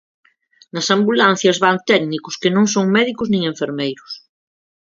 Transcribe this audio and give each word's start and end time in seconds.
Nas 0.73 0.87
ambulancias 0.95 1.57
van 1.65 1.77
técnicos 1.91 2.35
que 2.41 2.53
non 2.55 2.65
son 2.73 2.85
médicos 2.97 3.27
nin 3.29 3.41
enfermeiros. 3.51 4.11